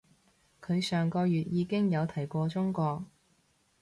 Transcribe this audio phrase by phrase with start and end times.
[0.59, 3.05] 佢上個月已經有提過中國